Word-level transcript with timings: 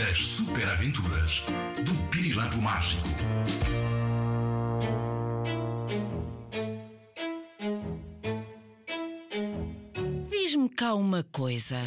As 0.00 0.16
super 0.16 0.68
aventuras 0.68 1.42
do 1.84 1.92
Pirilampo 2.08 2.58
Mágico. 2.58 3.08
Diz-me 10.30 10.68
cá 10.68 10.94
uma 10.94 11.24
coisa. 11.24 11.78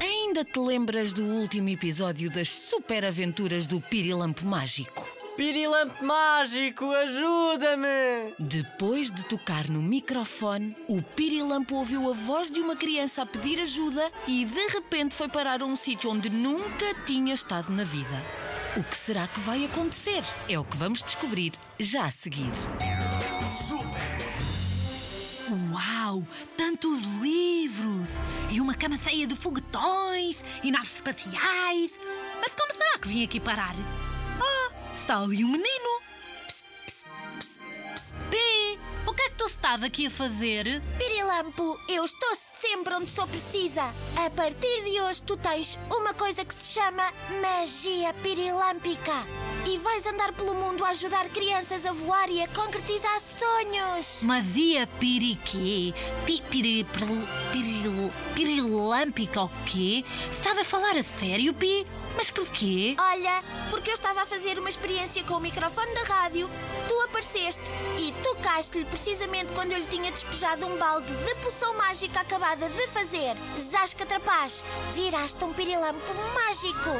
Ainda 0.00 0.44
te 0.44 0.60
lembras 0.60 1.12
do 1.12 1.24
último 1.24 1.68
episódio 1.70 2.30
das 2.30 2.48
super 2.48 3.04
aventuras 3.04 3.66
do 3.66 3.80
Pirilampo 3.80 4.46
Mágico? 4.46 5.15
Pirilampo 5.36 6.02
mágico, 6.02 6.90
ajuda-me! 6.92 8.34
Depois 8.38 9.12
de 9.12 9.22
tocar 9.26 9.68
no 9.68 9.82
microfone, 9.82 10.74
o 10.88 11.02
Pirilampo 11.02 11.74
ouviu 11.74 12.08
a 12.10 12.14
voz 12.14 12.50
de 12.50 12.58
uma 12.58 12.74
criança 12.74 13.20
a 13.20 13.26
pedir 13.26 13.60
ajuda 13.60 14.10
e 14.26 14.46
de 14.46 14.66
repente 14.68 15.14
foi 15.14 15.28
parar 15.28 15.60
a 15.60 15.66
um 15.66 15.76
sítio 15.76 16.10
onde 16.10 16.30
nunca 16.30 16.94
tinha 17.04 17.34
estado 17.34 17.70
na 17.70 17.84
vida. 17.84 18.22
O 18.78 18.82
que 18.82 18.96
será 18.96 19.26
que 19.26 19.38
vai 19.40 19.66
acontecer? 19.66 20.24
É 20.48 20.58
o 20.58 20.64
que 20.64 20.76
vamos 20.78 21.04
descobrir 21.04 21.52
já 21.78 22.06
a 22.06 22.10
seguir. 22.10 22.52
Uau! 25.70 26.26
Tantos 26.56 27.04
livros! 27.20 28.08
E 28.50 28.58
uma 28.58 28.74
cama 28.74 28.96
cheia 28.96 29.26
de 29.26 29.36
foguetões 29.36 30.42
e 30.62 30.70
naves 30.70 30.94
espaciais! 30.94 31.92
Mas 32.40 32.54
como 32.58 32.72
será 32.72 32.98
que 32.98 33.08
vim 33.08 33.22
aqui 33.22 33.38
parar? 33.38 33.76
Está 35.06 35.20
ali 35.20 35.44
um 35.44 35.48
menino! 35.52 36.02
Psst, 36.48 36.66
psst, 36.84 37.04
psst, 37.38 37.60
psst. 37.94 38.14
Pi, 38.28 38.76
o 39.06 39.14
que 39.14 39.22
é 39.22 39.30
que 39.30 39.36
tu 39.36 39.46
estás 39.46 39.84
aqui 39.84 40.06
a 40.06 40.10
fazer? 40.10 40.82
Pirilampo, 40.98 41.78
eu 41.88 42.04
estou 42.04 42.34
sempre 42.60 42.92
onde 42.92 43.08
sou 43.08 43.24
precisa. 43.28 43.84
A 44.16 44.28
partir 44.30 44.82
de 44.82 45.00
hoje, 45.00 45.22
tu 45.22 45.36
tens 45.36 45.78
uma 45.96 46.12
coisa 46.12 46.44
que 46.44 46.52
se 46.52 46.74
chama 46.74 47.04
magia 47.40 48.12
pirilâmpica. 48.14 49.12
E 49.64 49.78
vais 49.78 50.04
andar 50.06 50.32
pelo 50.32 50.56
mundo 50.56 50.84
a 50.84 50.88
ajudar 50.88 51.28
crianças 51.28 51.86
a 51.86 51.92
voar 51.92 52.28
e 52.28 52.42
a 52.42 52.48
concretizar 52.48 53.20
sonhos. 53.20 54.24
Magia 54.24 54.88
piriquê? 54.98 55.94
Pi, 56.26 56.42
piri, 56.50 56.82
piril, 56.82 57.22
piril, 57.52 58.12
pirilâmpica 58.34 59.42
o 59.42 59.50
quê? 59.66 60.04
Estás 60.28 60.58
a 60.58 60.64
falar 60.64 60.96
a 60.96 61.04
sério, 61.04 61.54
Pi? 61.54 61.86
Mas 62.16 62.30
porquê? 62.30 62.96
Olha, 62.98 63.44
porque 63.70 63.90
eu 63.90 63.94
estava 63.94 64.22
a 64.22 64.26
fazer 64.26 64.58
uma 64.58 64.68
experiência 64.68 65.22
com 65.24 65.34
o 65.34 65.40
microfone 65.40 65.94
da 65.94 66.02
rádio, 66.02 66.50
tu 66.88 67.00
apareceste 67.02 67.70
e 67.98 68.12
tocaste-lhe 68.22 68.84
precisamente 68.86 69.52
quando 69.52 69.72
eu 69.72 69.78
lhe 69.78 69.86
tinha 69.86 70.10
despejado 70.10 70.66
um 70.66 70.76
balde 70.78 71.06
de 71.06 71.34
poção 71.36 71.76
mágica 71.76 72.20
acabada 72.20 72.68
de 72.68 72.86
fazer. 72.88 73.36
Zasca 73.70 74.06
Trapaz, 74.06 74.64
viraste 74.94 75.44
um 75.44 75.52
pirilampo 75.52 76.12
mágico. 76.34 76.90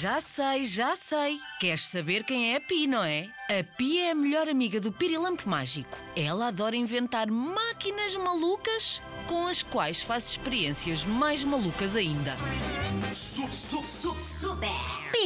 Já 0.00 0.20
sei, 0.20 0.64
já 0.64 0.94
sei. 0.96 1.40
Queres 1.58 1.86
saber 1.86 2.24
quem 2.24 2.52
é 2.52 2.56
a 2.56 2.60
Pi, 2.60 2.86
não 2.86 3.02
é? 3.02 3.28
A 3.48 3.64
Pi 3.76 4.00
é 4.00 4.10
a 4.10 4.14
melhor 4.14 4.48
amiga 4.48 4.80
do 4.80 4.92
Pirilampo 4.92 5.48
Mágico. 5.48 5.96
Ela 6.16 6.48
adora 6.48 6.76
inventar 6.76 7.30
máquinas 7.30 8.14
malucas 8.16 9.00
com 9.26 9.46
as 9.46 9.62
quais 9.62 10.02
faz 10.02 10.28
experiências 10.30 11.04
mais 11.04 11.44
malucas 11.44 11.96
ainda. 11.96 12.36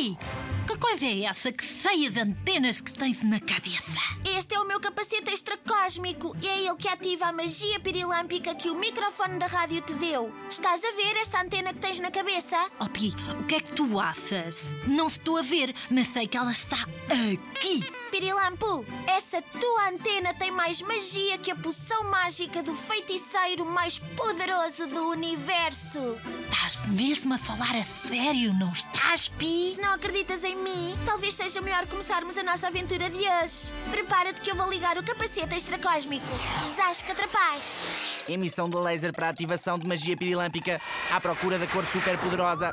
Que 0.01 0.79
coisa 0.79 1.05
é 1.05 1.25
essa 1.25 1.53
que 1.53 1.62
cheia 1.62 2.09
de 2.09 2.19
antenas 2.20 2.81
que 2.81 2.91
tens 2.91 3.23
na 3.23 3.39
cabeça? 3.39 4.01
Este 4.25 4.55
é 4.55 4.59
o 4.59 4.65
meu 4.65 4.81
capacete 4.81 5.31
extracósmico 5.31 6.34
e 6.41 6.48
é 6.48 6.61
ele 6.61 6.77
que 6.77 6.89
ativa 6.89 7.27
a 7.27 7.33
magia 7.34 7.79
pirilâmpica 7.79 8.55
que 8.55 8.70
o 8.70 8.77
microfone 8.77 9.39
da 9.39 9.47
rádio 9.47 9.83
te 9.83 9.92
deu. 9.92 10.33
Estás 10.48 10.83
a 10.83 10.92
ver 10.92 11.17
essa 11.19 11.42
antena 11.42 11.75
que 11.75 11.81
tens 11.81 12.01
na 12.01 12.11
cabeça? 12.11 12.57
Oh, 12.81 12.87
Pi, 12.87 13.15
o 13.39 13.45
que 13.45 13.57
é 13.57 13.61
que 13.61 13.75
tu 13.75 14.01
achas? 14.01 14.69
Não 14.87 15.07
estou 15.07 15.37
a 15.37 15.42
ver, 15.42 15.75
mas 15.91 16.07
sei 16.07 16.27
que 16.27 16.39
ela 16.39 16.53
está 16.53 16.79
aqui. 17.11 17.81
Pirilampo, 18.11 18.87
essa 19.07 19.42
tua 19.42 19.91
antena 19.91 20.33
tem 20.33 20.51
mais 20.51 20.81
magia 20.81 21.37
que 21.37 21.51
a 21.51 21.57
poção 21.57 22.05
mágica 22.05 22.63
do 22.63 22.74
feiticeiro 22.74 23.67
mais 23.67 23.98
poderoso 23.98 24.86
do 24.86 25.11
universo. 25.11 26.17
Estás 26.52 26.84
mesmo 26.88 27.33
a 27.33 27.38
falar 27.38 27.77
a 27.77 27.83
sério, 27.83 28.52
não 28.55 28.72
estás, 28.72 29.28
Pi? 29.28 29.72
Se 29.74 29.80
não 29.80 29.94
acreditas 29.94 30.42
em 30.42 30.56
mim, 30.56 30.98
talvez 31.06 31.34
seja 31.34 31.61
melhor 31.61 31.86
começarmos 31.86 32.36
a 32.36 32.42
nossa 32.42 32.66
aventura 32.66 33.08
de 33.08 33.18
hoje. 33.18 33.72
Prepara-te 33.88 34.40
que 34.40 34.50
eu 34.50 34.56
vou 34.56 34.68
ligar 34.68 34.98
o 34.98 35.05
capacete 35.05 35.55
extracósmico. 35.55 36.27
Zasca 36.74 37.14
Trapaz. 37.14 38.24
Emissão 38.28 38.64
de 38.64 38.77
laser 38.77 39.12
para 39.12 39.28
ativação 39.28 39.78
de 39.78 39.88
magia 39.88 40.16
pirilâmpica 40.16 40.80
à 41.12 41.20
procura 41.20 41.56
da 41.56 41.68
cor 41.68 41.84
super 41.84 42.18
poderosa. 42.18 42.72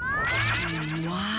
Uau! 1.05 1.36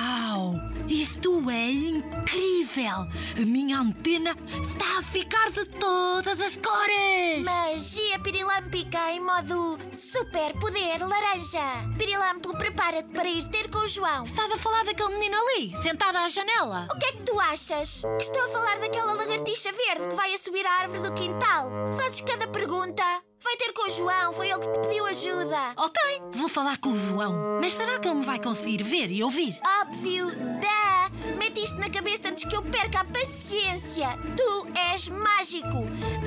Isto 0.89 1.51
é 1.51 1.71
incrível! 1.71 3.07
A 3.37 3.45
minha 3.45 3.79
antena 3.79 4.35
está 4.63 4.99
a 4.99 5.03
ficar 5.03 5.51
de 5.51 5.67
todas 5.67 6.41
as 6.41 6.57
cores! 6.57 7.45
Magia 7.45 8.19
pirilâmpica 8.21 9.13
em 9.13 9.21
modo 9.21 9.79
super 9.93 10.55
poder 10.59 10.99
laranja. 11.01 11.61
Pirilampo, 11.99 12.57
prepara-te 12.57 13.11
para 13.11 13.29
ir 13.29 13.47
ter 13.51 13.69
com 13.69 13.81
o 13.81 13.87
João. 13.87 14.25
Estás 14.25 14.51
a 14.51 14.57
falar 14.57 14.85
daquele 14.87 15.11
menino 15.11 15.37
ali, 15.37 15.75
sentado 15.83 16.17
à 16.17 16.29
janela? 16.29 16.89
O 16.91 16.99
que 16.99 17.07
é 17.07 17.13
que 17.13 17.23
tu 17.23 17.39
achas? 17.39 18.01
Que 18.19 18.25
estou 18.25 18.45
a 18.45 18.49
falar 18.49 18.79
daquela 18.79 19.13
lagartixa 19.13 19.71
verde 19.71 20.09
que 20.09 20.17
vai 20.17 20.33
a 20.33 20.39
subir 20.39 20.65
à 20.65 20.71
árvore 20.81 21.03
do 21.03 21.13
quintal? 21.13 21.71
Fazes 21.95 22.23
cada 22.23 22.49
pergunta. 22.49 23.28
Vai 23.41 23.57
ter 23.57 23.73
com 23.73 23.89
o 23.89 23.91
João, 23.91 24.33
foi 24.33 24.51
ele 24.51 24.59
que 24.59 24.69
te 24.69 24.81
pediu 24.81 25.07
ajuda. 25.07 25.73
Ok, 25.77 26.03
vou 26.33 26.49
falar 26.49 26.77
com 26.79 26.91
o 26.91 26.99
João. 26.99 27.59
Mas 27.61 27.75
será 27.75 27.99
que 27.99 28.09
ele 28.09 28.17
me 28.17 28.25
vai 28.25 28.41
conseguir 28.41 28.83
ver 28.83 29.11
e 29.13 29.23
ouvir? 29.23 29.59
Óbvio, 29.81 30.31
dá! 30.61 31.09
Mete 31.37 31.63
isto 31.63 31.79
na 31.79 31.89
cabeça 31.89 32.29
antes 32.29 32.45
que 32.45 32.57
eu 32.57 32.63
perca 32.63 33.01
a 33.01 33.05
paciência. 33.05 34.09
Tu 34.37 34.67
és 34.93 35.09
mágico. 35.09 35.87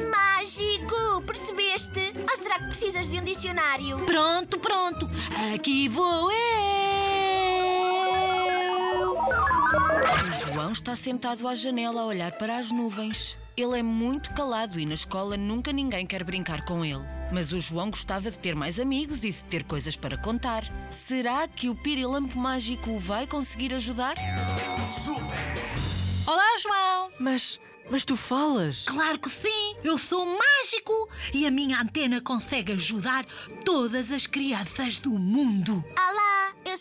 Mágico, 0.10 1.22
percebeste? 1.26 2.14
Ou 2.30 2.38
será 2.38 2.60
que 2.60 2.68
precisas 2.68 3.10
de 3.10 3.20
um 3.20 3.24
dicionário? 3.24 4.00
Pronto, 4.06 4.58
pronto. 4.60 5.10
Aqui 5.54 5.90
vou 5.90 6.32
eu. 6.32 6.81
O 9.74 10.30
João 10.32 10.74
está 10.74 10.98
sentado 10.98 11.48
à 11.48 11.56
janela 11.56 12.02
a 12.02 12.06
olhar 12.06 12.34
para 12.34 12.58
as 12.58 12.72
nuvens. 12.72 13.38
Ele 13.56 13.80
é 13.80 13.82
muito 13.84 14.34
calado 14.34 14.78
e 14.78 14.86
na 14.86 14.94
escola 14.94 15.38
nunca 15.38 15.72
ninguém 15.72 16.06
quer 16.06 16.26
brincar 16.26 16.66
com 16.66 16.84
ele. 16.84 17.06
Mas 17.32 17.54
o 17.54 17.60
João 17.60 17.90
gostava 17.90 18.30
de 18.30 18.38
ter 18.38 18.54
mais 18.54 18.82
amigos 18.82 19.24
e 19.24 19.32
de 19.32 19.44
ter 19.46 19.64
coisas 19.64 19.96
para 19.96 20.18
contar. 20.18 20.64
Será 20.92 21.48
que 21.48 21.70
o 21.70 21.76
Pirilampo 21.76 22.38
Mágico 22.38 22.92
o 22.92 23.00
vai 23.00 23.26
conseguir 23.26 23.74
ajudar? 23.74 24.16
Olá, 26.28 26.58
João. 26.62 27.12
Mas. 27.18 27.58
Mas 27.90 28.04
tu 28.04 28.16
falas? 28.16 28.86
Claro 28.86 29.20
que 29.20 29.30
sim, 29.30 29.76
eu 29.84 29.98
sou 29.98 30.26
mágico 30.26 31.10
e 31.34 31.46
a 31.46 31.52
minha 31.52 31.82
antena 31.82 32.22
consegue 32.22 32.74
ajudar 32.74 33.26
todas 33.66 34.12
as 34.12 34.26
crianças 34.26 35.00
do 35.00 35.12
mundo. 35.12 35.84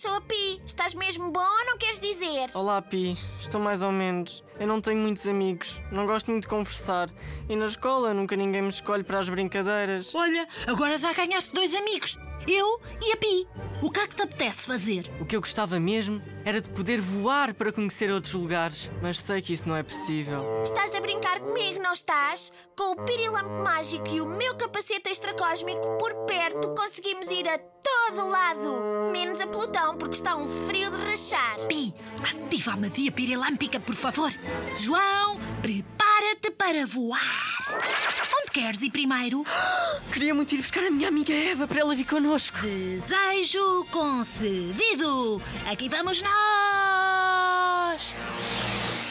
Sou 0.01 0.15
a 0.15 0.21
Pi. 0.23 0.59
Estás 0.65 0.95
mesmo 0.95 1.31
bom 1.31 1.41
ou 1.41 1.67
não 1.67 1.77
queres 1.77 2.01
dizer? 2.01 2.49
Olá, 2.55 2.81
Pi. 2.81 3.19
Estou 3.39 3.61
mais 3.61 3.83
ou 3.83 3.93
menos. 3.93 4.43
Eu 4.59 4.67
não 4.67 4.81
tenho 4.81 4.97
muitos 4.97 5.27
amigos, 5.27 5.83
não 5.93 6.07
gosto 6.07 6.31
muito 6.31 6.45
de 6.45 6.49
conversar. 6.49 7.11
E 7.51 7.55
na 7.55 7.67
escola 7.67 8.15
nunca 8.15 8.35
ninguém 8.35 8.63
me 8.63 8.71
escolhe 8.71 9.05
para 9.05 9.19
as 9.19 9.29
brincadeiras. 9.29 10.15
Olha, 10.15 10.49
agora 10.67 10.97
já 10.97 11.13
ganhaste 11.13 11.53
dois 11.53 11.75
amigos, 11.75 12.17
eu 12.47 12.81
e 13.03 13.13
a 13.13 13.17
Pi. 13.17 13.47
O 13.83 13.91
que 13.91 14.01
é 14.01 14.07
que 14.07 14.15
te 14.15 14.23
apetece 14.23 14.67
fazer? 14.67 15.11
O 15.21 15.25
que 15.25 15.35
eu 15.35 15.41
gostava 15.41 15.81
mesmo 15.81 16.21
era 16.45 16.61
de 16.61 16.69
poder 16.71 17.01
voar 17.01 17.55
para 17.55 17.73
conhecer 17.73 18.11
outros 18.11 18.35
lugares, 18.35 18.91
mas 19.01 19.19
sei 19.21 19.41
que 19.41 19.53
isso 19.53 19.69
não 19.69 19.77
é 19.77 19.83
possível. 19.83 20.63
Estás 20.63 20.95
a 20.95 21.01
brincar 21.01 21.41
comigo, 21.41 21.81
não 21.83 21.93
estás? 21.93 22.53
Com 22.77 22.93
o 22.93 23.05
pirilampo 23.05 23.63
mágico 23.63 24.09
e 24.09 24.21
o 24.21 24.27
meu 24.27 24.55
capacete 24.55 25.11
extracósmico 25.11 25.99
por 25.99 26.15
perto, 26.27 26.75
conseguimos 26.75 27.31
ir 27.31 27.49
a 27.49 27.59
todo 27.59 28.29
lado. 28.29 29.11
Menos 29.13 29.41
a 29.41 29.47
pelotão, 29.47 29.97
porque 29.97 30.15
está 30.15 30.37
um 30.37 30.49
frio 30.67 30.91
de 30.91 30.97
rachar. 31.05 31.67
Pi, 31.67 31.95
ativa 32.23 32.73
a 32.73 32.77
magia 32.77 33.13
pirilâmpica, 33.13 33.81
por 33.81 33.95
favor. 33.95 34.33
João, 34.77 35.39
prepara-te 35.63 36.51
para 36.53 36.87
voar. 36.87 37.60
Onde 37.73 38.51
queres 38.53 38.83
ir 38.83 38.91
primeiro? 38.91 39.45
Queria 40.13 40.35
muito 40.35 40.55
ir 40.55 40.59
buscar 40.59 40.83
a 40.85 40.91
minha 40.91 41.09
amiga 41.09 41.33
Eva 41.33 41.67
para 41.67 41.81
ela 41.81 41.95
vir 41.95 42.05
connosco. 42.05 42.59
Desejo 42.63 43.85
concedido. 43.91 45.41
Aqui 45.71 45.89
vamos 45.89 46.21
nós. 46.23 48.15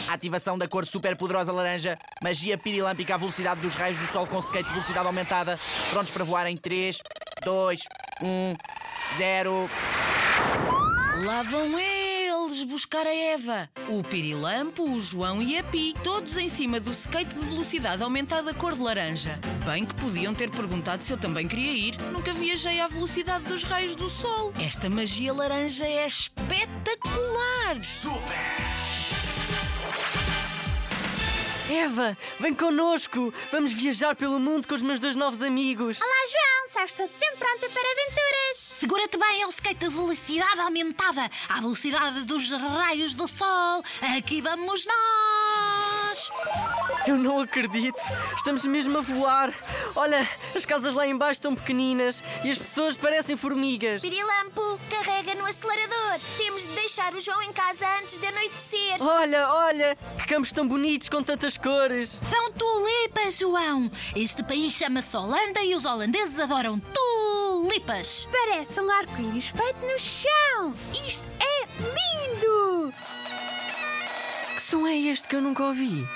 Ativação 0.10 0.58
da 0.58 0.68
cor 0.68 0.86
super 0.86 1.16
poderosa 1.16 1.52
laranja, 1.52 1.98
magia 2.24 2.58
pirilâmpica 2.58 3.14
à 3.14 3.18
velocidade 3.18 3.62
dos 3.62 3.76
raios 3.76 3.98
do 3.98 4.08
sol 4.08 4.26
com 4.26 4.40
skate 4.40 4.68
de 4.68 4.74
velocidade 4.74 5.06
aumentada. 5.06 5.60
Prontos 5.92 6.12
para 6.12 6.24
voar 6.24 6.48
em 6.48 6.58
3, 6.58 6.98
2, 7.44 7.80
1, 8.24 8.54
0. 9.18 9.70
Lá 11.26 11.44
vão 11.44 11.80
eles 11.80 11.99
eles 12.50 12.63
buscar 12.63 13.06
a 13.06 13.13
Eva. 13.13 13.69
O 13.88 14.04
Pirilampo, 14.04 14.84
o 14.84 15.00
João 15.00 15.42
e 15.42 15.57
a 15.57 15.63
Pi, 15.63 15.94
todos 16.04 16.38
em 16.38 16.50
cima 16.50 16.80
do 16.80 16.92
skate 16.92 17.36
de 17.36 17.46
velocidade 17.46 18.01
aumentada 18.01 18.54
cor 18.54 18.74
de 18.74 18.81
laranja. 18.81 19.40
Bem 19.66 19.86
que 19.86 19.94
podiam 19.96 20.34
ter 20.34 20.50
perguntado 20.50 21.04
se 21.04 21.13
eu 21.13 21.18
também 21.18 21.48
queria 21.48 21.72
ir. 21.72 21.98
Nunca 22.12 22.34
viajei 22.34 22.80
à 22.80 22.88
velocidade 22.88 23.46
dos 23.46 23.63
raios 23.63 23.96
do 23.96 24.10
sol. 24.10 24.51
Esta 24.60 24.90
magia 24.90 25.34
laranja 25.34 25.86
é 25.86 26.07
espetacular! 26.07 27.84
Super! 27.84 28.40
Eva, 31.69 32.18
vem 32.40 32.54
connosco! 32.54 33.31
Vamos 33.51 33.72
viajar 33.72 34.16
pelo 34.16 34.40
mundo 34.40 34.68
com 34.68 34.74
os 34.74 34.81
meus 34.81 35.00
dois 35.00 35.16
novos 35.16 35.42
amigos! 35.42 36.01
Olá, 36.01 36.28
João! 36.31 36.68
Sabes 36.68 36.92
que 36.92 37.04
estou 37.04 37.07
sempre 37.07 37.38
pronta 37.38 37.69
para 37.69 37.92
aventuras! 37.92 38.69
Segura-te 38.80 39.18
bem, 39.18 39.42
é 39.42 39.46
o 39.46 39.50
skate 39.50 39.81
da 39.81 39.90
velocidade 39.90 40.62
aumentada, 40.62 41.30
à 41.50 41.60
velocidade 41.60 42.24
dos 42.24 42.50
raios 42.50 43.14
do 43.14 43.28
sol. 43.28 43.84
Aqui 44.18 44.40
vamos 44.40 44.86
nós! 44.86 46.31
Eu 47.06 47.18
não 47.18 47.42
acredito! 47.42 48.00
Estamos 48.38 48.66
mesmo 48.66 49.00
a 49.00 49.02
voar! 49.02 49.54
Olha, 49.98 50.26
as 50.56 50.66
casas 50.66 50.96
lá 50.96 51.06
embaixo 51.06 51.40
estão 51.40 51.54
pequeninas 51.54 52.24
e 52.42 52.50
as 52.50 52.58
pessoas 52.58 52.96
parecem 52.96 53.36
formigas! 53.36 54.02
Pirilampo, 54.02 54.80
carrega 54.90 55.36
no 55.36 55.46
acelerador. 55.46 56.18
Temos 56.38 56.62
de 56.62 56.70
deixar 56.70 57.14
o 57.14 57.20
João 57.20 57.42
em 57.42 57.52
casa 57.52 57.86
antes 58.02 58.18
de 58.18 58.28
anoitecer. 58.28 59.02
Olha, 59.02 59.50
olha! 59.50 59.98
Que 60.20 60.25
campos 60.25 60.54
tão 60.54 60.66
bonitos 60.66 61.10
com 61.10 61.22
tantas 61.22 61.58
cores! 61.58 62.22
São 62.30 62.54
tulipas, 62.54 63.38
João! 63.40 63.92
Este 64.16 64.42
país 64.42 64.72
chama-se 64.72 65.18
Holanda 65.18 65.62
e 65.62 65.75
os 65.75 65.84
holandeses 65.84 66.40
adoram 66.40 66.80
tulipas! 67.60 68.28
Parece 68.32 68.80
um 68.80 68.90
arco-íris 68.90 69.48
feito 69.48 69.80
no 69.82 70.00
chão! 70.00 70.74
Isto 71.06 71.28
é 71.40 71.68
lindo! 71.82 72.94
Que 74.56 74.62
som 74.62 74.88
é 74.88 74.98
este 74.98 75.28
que 75.28 75.36
eu 75.36 75.42
nunca 75.42 75.64
ouvi? 75.64 76.08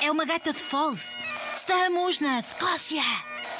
É 0.00 0.10
uma 0.10 0.24
gaita 0.24 0.52
de 0.52 0.58
Falls. 0.58 1.16
Estamos 1.56 2.20
na 2.20 2.40
Escócia. 2.40 3.02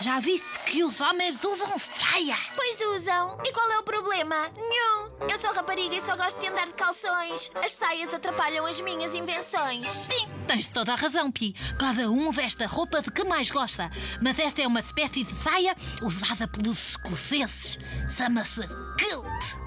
Já 0.00 0.20
viste 0.20 0.46
que 0.66 0.84
os 0.84 1.00
homens 1.00 1.42
usam 1.42 1.78
saia? 1.78 2.36
Pois 2.54 2.80
usam. 2.80 3.38
E 3.44 3.52
qual 3.52 3.70
é 3.72 3.78
o 3.78 3.82
problema? 3.82 4.36
Nenhum. 4.54 5.10
Eu 5.28 5.38
sou 5.38 5.52
rapariga 5.54 5.94
e 5.94 6.00
só 6.00 6.16
gosto 6.16 6.38
de 6.38 6.48
andar 6.48 6.66
de 6.66 6.74
calções. 6.74 7.50
As 7.64 7.72
saias 7.72 8.12
atrapalham 8.12 8.66
as 8.66 8.80
minhas 8.80 9.14
invenções. 9.14 9.88
Sim, 9.88 10.28
tens 10.46 10.68
toda 10.68 10.92
a 10.92 10.96
razão, 10.96 11.32
Pi. 11.32 11.54
Cada 11.78 12.10
um 12.10 12.30
veste 12.30 12.62
a 12.62 12.66
roupa 12.66 13.00
de 13.00 13.10
que 13.10 13.24
mais 13.24 13.50
gosta. 13.50 13.90
Mas 14.20 14.38
esta 14.38 14.62
é 14.62 14.66
uma 14.66 14.80
espécie 14.80 15.24
de 15.24 15.32
saia 15.42 15.74
usada 16.02 16.46
pelos 16.46 16.90
escoceses. 16.90 17.78
Chama-se 18.08 18.62
kilt. 18.98 19.65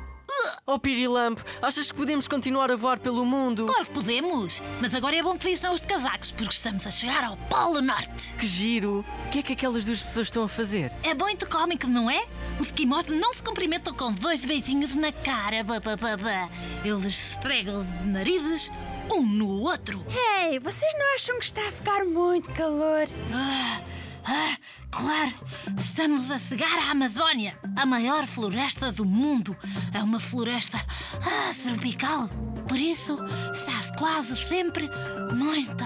Oh 0.66 0.78
Pirilampo, 0.78 1.44
achas 1.62 1.92
que 1.92 1.98
podemos 1.98 2.28
continuar 2.28 2.72
a 2.72 2.76
voar 2.76 3.00
pelo 3.00 3.26
mundo? 3.26 3.66
Claro 3.66 3.86
que 3.86 3.92
podemos, 3.92 4.62
mas 4.80 4.94
agora 4.94 5.16
é 5.16 5.24
bom 5.24 5.38
que 5.38 5.50
vistam 5.50 5.74
os 5.74 5.82
de 5.82 5.88
casacos, 5.88 6.32
porque 6.32 6.54
estamos 6.54 6.86
a 6.86 6.92
chegar 6.92 7.24
ao 7.24 7.38
Polo 7.38 7.82
Norte. 7.82 8.34
Que 8.34 8.46
giro! 8.48 9.04
O 9.26 9.30
que 9.30 9.40
é 9.40 9.42
que 9.42 9.54
aquelas 9.54 9.86
duas 9.86 10.04
pessoas 10.04 10.28
estão 10.28 10.44
a 10.44 10.48
fazer? 10.50 10.96
É 11.04 11.14
muito 11.16 11.50
cómico, 11.50 11.88
não 11.88 12.10
é? 12.10 12.28
Os 12.60 12.68
esquimós 12.68 13.08
não 13.08 13.34
se 13.34 13.44
cumprimentam 13.44 13.94
com 13.94 14.14
dois 14.14 14.46
beijinhos 14.46 14.94
na 14.96 15.12
cara, 15.12 15.64
ba, 15.64 15.80
ba, 15.80 15.96
ba, 15.96 16.18
ba. 16.18 16.50
Eles 16.86 17.16
se 17.16 17.32
estregam 17.34 17.84
de 17.84 18.08
narizes 18.08 18.72
um 19.12 19.24
no 19.24 19.50
outro. 19.62 20.06
Ei, 20.42 20.60
vocês 20.60 20.92
não 20.98 21.16
acham 21.16 21.40
que 21.40 21.46
está 21.46 21.68
a 21.68 21.72
ficar 21.72 22.06
muito 22.06 22.50
calor? 22.52 23.08
Ah, 23.34 23.82
ah, 24.26 24.58
claro, 24.92 25.34
estamos 25.78 26.30
a 26.30 26.40
chegar 26.40 26.88
à 26.88 26.92
Amazónia, 26.92 27.58
a 27.76 27.86
maior 27.86 28.26
floresta 28.26 28.92
do 28.92 29.06
mundo. 29.06 29.56
É 29.94 30.02
uma 30.02 30.20
floresta 30.20 30.78
ah, 31.22 31.52
tropical. 31.64 32.28
Por 32.68 32.78
isso, 32.78 33.18
está 33.52 33.80
quase 33.98 34.36
sempre 34.36 34.90
muito. 35.36 35.84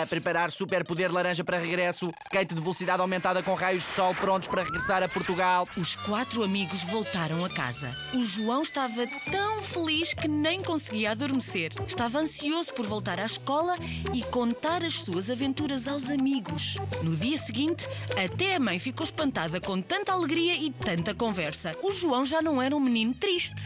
A 0.00 0.04
preparar 0.04 0.52
superpoder 0.52 1.10
laranja 1.10 1.42
para 1.42 1.58
regresso, 1.58 2.10
skate 2.24 2.54
de 2.54 2.60
velocidade 2.60 3.00
aumentada 3.00 3.42
com 3.42 3.54
raios 3.54 3.82
de 3.82 3.88
sol 3.88 4.14
prontos 4.14 4.46
para 4.46 4.62
regressar 4.62 5.02
a 5.02 5.08
Portugal. 5.08 5.66
Os 5.74 5.96
quatro 5.96 6.42
amigos 6.42 6.82
voltaram 6.82 7.42
a 7.42 7.48
casa. 7.48 7.90
O 8.12 8.22
João 8.22 8.60
estava 8.60 9.06
tão 9.30 9.62
feliz 9.62 10.12
que 10.12 10.28
nem 10.28 10.62
conseguia 10.62 11.12
adormecer. 11.12 11.72
Estava 11.86 12.18
ansioso 12.18 12.74
por 12.74 12.86
voltar 12.86 13.18
à 13.18 13.24
escola 13.24 13.74
e 14.12 14.22
contar 14.24 14.84
as 14.84 15.00
suas 15.00 15.30
aventuras 15.30 15.88
aos 15.88 16.10
amigos. 16.10 16.76
No 17.02 17.16
dia 17.16 17.38
seguinte, 17.38 17.88
até 18.22 18.56
a 18.56 18.60
mãe 18.60 18.78
ficou 18.78 19.04
espantada 19.04 19.62
com 19.62 19.80
tanta 19.80 20.12
alegria 20.12 20.56
e 20.56 20.70
tanta 20.70 21.14
conversa. 21.14 21.72
O 21.82 21.90
João 21.90 22.22
já 22.22 22.42
não 22.42 22.60
era 22.60 22.76
um 22.76 22.80
menino 22.80 23.14
triste. 23.14 23.62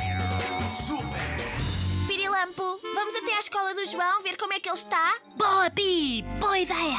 Vamos 3.11 3.29
até 3.29 3.37
à 3.37 3.41
escola 3.41 3.75
do 3.75 3.85
João 3.87 4.23
ver 4.23 4.37
como 4.37 4.53
é 4.53 4.61
que 4.61 4.69
ele 4.69 4.79
está? 4.79 5.17
Boa, 5.37 5.69
Pi! 5.69 6.25
Boa 6.39 6.57
ideia! 6.57 6.97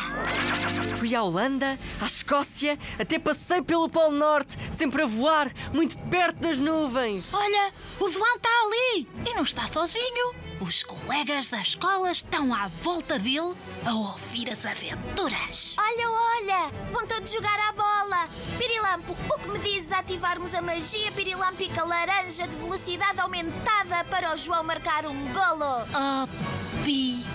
Fui 0.98 1.16
à 1.16 1.24
Holanda, 1.24 1.80
à 2.02 2.06
Escócia, 2.06 2.78
até 3.00 3.18
passei 3.18 3.62
pelo 3.62 3.88
Polo 3.88 4.12
Norte, 4.12 4.58
sempre 4.78 5.04
a 5.04 5.06
voar, 5.06 5.50
muito 5.74 5.98
perto 6.10 6.36
das 6.42 6.58
nuvens. 6.58 7.34
Olha, 7.34 7.72
o 7.98 8.10
João 8.10 8.36
está 8.36 8.50
ali 8.66 9.08
e 9.26 9.34
não 9.34 9.44
está 9.44 9.66
sozinho. 9.68 10.36
Os 10.62 10.84
colegas 10.84 11.50
da 11.50 11.60
escola 11.60 12.12
estão 12.12 12.54
à 12.54 12.68
volta 12.68 13.18
dele 13.18 13.56
a 13.84 13.94
ouvir 13.96 14.48
as 14.48 14.64
aventuras. 14.64 15.76
Olha, 15.80 16.08
olha, 16.08 16.72
vão 16.92 17.08
todos 17.08 17.32
jogar 17.32 17.60
à 17.68 17.72
bola. 17.72 18.30
Pirilampo, 18.60 19.18
o 19.28 19.40
que 19.40 19.50
me 19.50 19.58
dizes 19.58 19.92
ativarmos 19.92 20.54
a 20.54 20.62
magia 20.62 21.12
pirilâmpica 21.14 21.84
laranja 21.84 22.48
de 22.48 22.56
velocidade 22.58 23.20
aumentada 23.20 24.04
para 24.04 24.32
o 24.36 24.38
João 24.38 24.64
marcar 24.64 25.08
um 25.08 25.34
golo? 25.34 25.84
Oh, 25.96 26.84
Pi, 26.84 27.26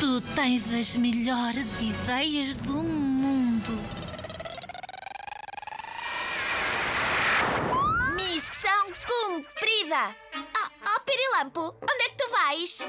tu 0.00 0.22
tens 0.34 0.62
as 0.72 0.96
melhores 0.96 1.82
ideias 1.82 2.56
do 2.56 2.82
mundo. 2.82 3.72
Missão 8.16 8.86
cumprida! 9.06 10.16
Oh, 10.34 10.70
oh, 10.96 11.00
Pirilampo, 11.00 11.74
onde 11.82 12.04
é 12.04 12.09
que 12.50 12.78
tu 12.78 12.84
vais? 12.84 12.86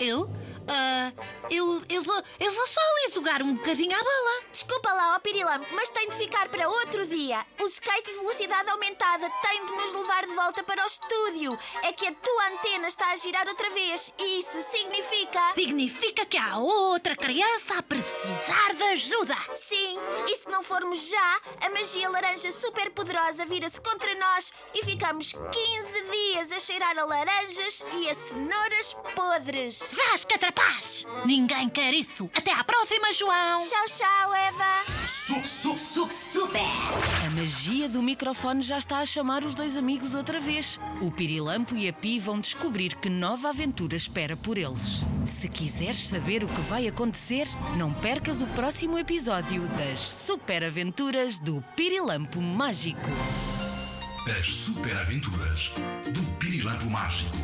Eu? 0.00 0.28
Ah, 0.72 1.12
eu, 1.50 1.82
eu, 1.88 2.00
vou, 2.00 2.22
eu 2.38 2.50
vou 2.52 2.66
só 2.68 2.80
ali 2.80 3.12
jogar 3.12 3.42
um 3.42 3.54
bocadinho 3.54 3.92
à 3.92 3.98
bola. 3.98 4.42
Desculpa 4.52 4.92
lá, 4.92 5.16
ó 5.16 5.18
Pirilampo, 5.18 5.66
mas 5.72 5.90
tem 5.90 6.08
de 6.08 6.16
ficar 6.16 6.48
para 6.48 6.68
outro 6.68 7.04
dia. 7.08 7.44
O 7.60 7.66
skate 7.66 8.08
de 8.08 8.18
velocidade 8.18 8.70
aumentada 8.70 9.28
tem 9.42 9.66
de 9.66 9.72
nos 9.72 9.94
levar 9.94 10.24
de 10.26 10.34
volta 10.34 10.62
para 10.62 10.84
o 10.84 10.86
estúdio. 10.86 11.58
É 11.82 11.92
que 11.92 12.06
a 12.06 12.12
tua 12.12 12.48
antena 12.52 12.86
está 12.86 13.10
a 13.10 13.16
girar 13.16 13.48
outra 13.48 13.68
vez 13.70 14.12
e 14.16 14.38
isso 14.38 14.62
significa. 14.62 15.40
Significa 15.54 16.24
que 16.24 16.38
há 16.38 16.56
outra 16.58 17.16
criança 17.16 17.78
a 17.78 17.82
precisar 17.82 18.74
de 18.76 18.82
ajuda. 18.84 19.36
Sim, 19.54 19.98
e 20.28 20.36
se 20.36 20.48
não 20.48 20.62
formos 20.62 21.08
já, 21.08 21.40
a 21.66 21.70
magia 21.70 22.08
laranja 22.08 22.52
super 22.52 22.90
poderosa 22.92 23.44
vira-se 23.44 23.80
contra 23.80 24.14
nós 24.14 24.52
e 24.72 24.84
ficamos 24.84 25.32
15 25.32 26.10
dias 26.12 26.52
a 26.52 26.60
cheirar 26.60 26.96
a 26.96 27.04
laranjas 27.04 27.84
e 27.92 28.08
a 28.08 28.14
cenouras 28.14 28.96
podres. 29.16 29.82
Vasca 29.92 30.38
atrapaz! 30.60 31.06
Ninguém 31.24 31.68
quer 31.68 31.94
isso. 31.94 32.30
Até 32.34 32.52
à 32.52 32.62
próxima, 32.62 33.12
João. 33.12 33.58
Tchau, 33.60 33.86
tchau, 33.86 34.34
Eva. 34.34 34.84
A 37.26 37.30
magia 37.30 37.88
do 37.88 38.02
microfone 38.02 38.62
já 38.62 38.78
está 38.78 38.98
a 38.98 39.06
chamar 39.06 39.44
os 39.44 39.54
dois 39.54 39.76
amigos 39.76 40.14
outra 40.14 40.40
vez. 40.40 40.78
O 41.00 41.10
Pirilampo 41.10 41.74
e 41.76 41.88
a 41.88 41.92
Pi 41.92 42.18
vão 42.18 42.40
descobrir 42.40 42.94
que 42.96 43.08
nova 43.08 43.50
aventura 43.50 43.96
espera 43.96 44.36
por 44.36 44.58
eles. 44.58 45.02
Se 45.24 45.48
quiseres 45.48 46.08
saber 46.08 46.44
o 46.44 46.48
que 46.48 46.60
vai 46.62 46.88
acontecer, 46.88 47.46
não 47.76 47.92
percas 47.92 48.40
o 48.40 48.46
próximo 48.48 48.98
episódio 48.98 49.66
das 49.68 50.00
Super 50.00 50.64
Aventuras 50.64 51.38
do 51.38 51.62
Pirilampo 51.76 52.40
Mágico. 52.40 53.00
As 54.38 54.54
super 54.54 54.96
aventuras 54.96 55.72
do 56.12 56.22
Pirilampo 56.38 56.88
Mágico. 56.90 57.36